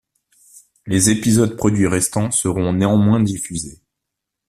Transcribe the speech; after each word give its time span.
Les 0.87 1.11
épisodes 1.11 1.55
produits 1.55 1.85
restants 1.85 2.31
seront 2.31 2.73
néanmoins 2.73 3.19
diffusés. 3.19 3.83